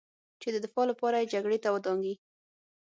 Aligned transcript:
چې 0.41 0.47
د 0.51 0.55
دفاع 0.65 0.85
لپاره 0.91 1.15
یې 1.19 1.31
جګړې 1.33 1.57
ته 1.63 1.69
ودانګي 1.75 2.15